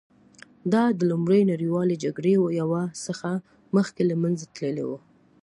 دا 0.73 0.83
د 0.97 0.99
لومړۍ 1.11 1.41
نړیوالې 1.51 1.95
جګړې 2.03 2.31
یو 2.61 2.69
څه 3.03 3.31
مخکې 3.75 4.01
له 4.09 4.15
منځه 4.21 4.45
تللې 4.55 4.83
وې 4.89 4.97